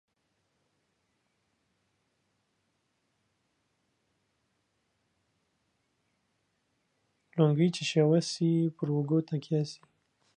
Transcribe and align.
لنگۍ 7.37 7.69
چې 7.75 7.83
شوه 7.91 8.19
سي، 8.31 8.49
پر 8.75 8.87
اوږو 8.95 9.19
تکيه 9.27 9.61
سي. 9.69 9.81